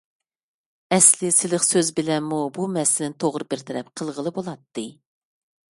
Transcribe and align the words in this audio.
ئەسلى 0.95 1.29
سىلىق 1.35 1.65
سۆز 1.67 1.91
بىلەنمۇ 1.99 2.41
بۇ 2.57 2.67
مەسىلىنى 2.79 3.19
توغرا 3.25 3.49
بىر 3.53 3.65
تەرەپ 3.69 3.95
قىلغىلى 4.01 4.35
بولاتتى. 4.41 4.93